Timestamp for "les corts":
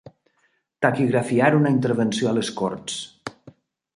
2.39-2.99